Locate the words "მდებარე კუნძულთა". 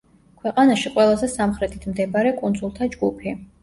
1.93-2.93